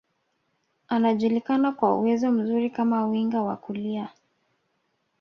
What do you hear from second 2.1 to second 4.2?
mzuri kama winga wa kulia